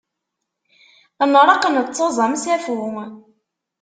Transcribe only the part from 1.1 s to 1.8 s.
Nreqq